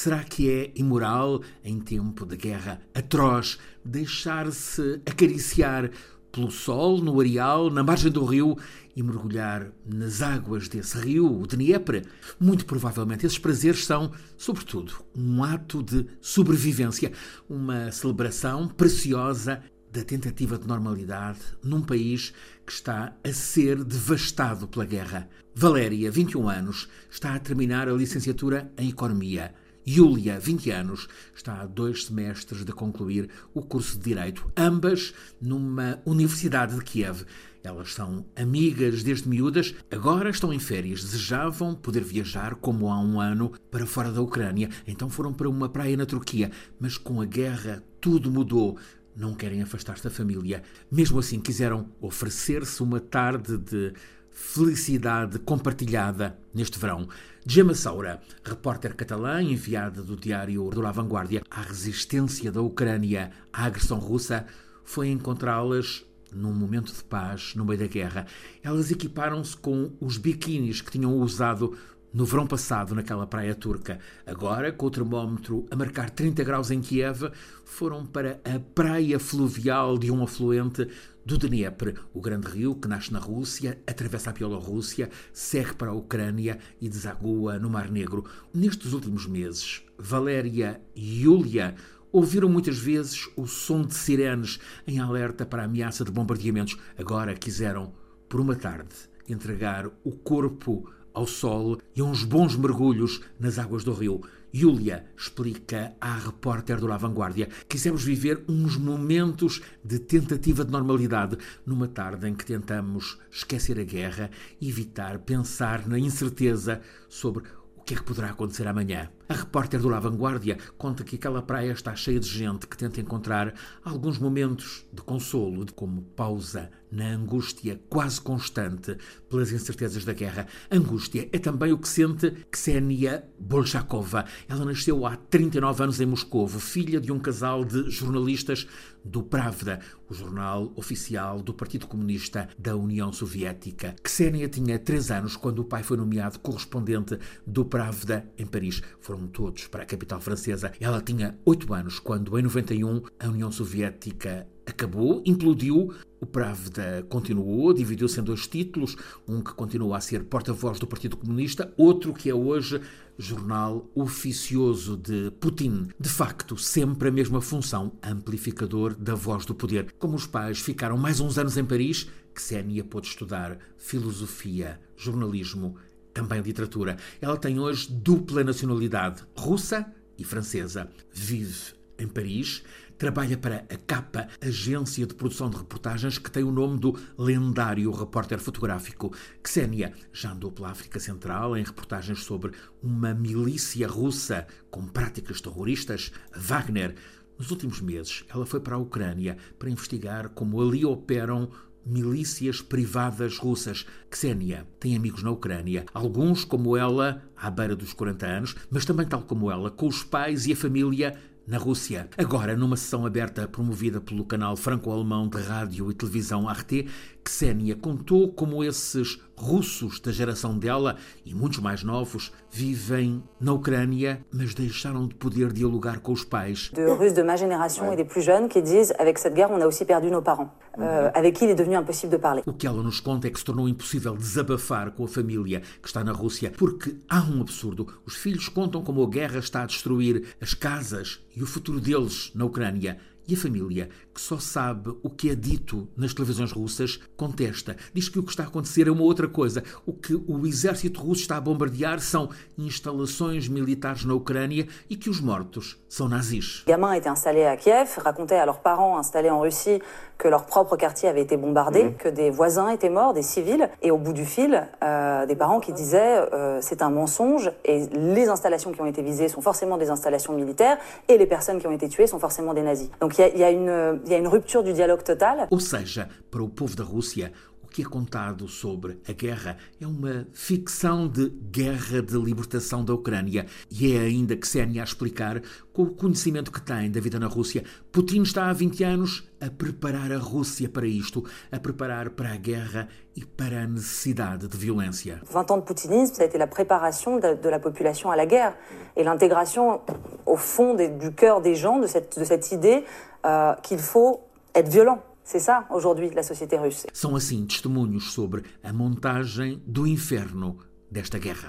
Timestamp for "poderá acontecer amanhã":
118.04-119.10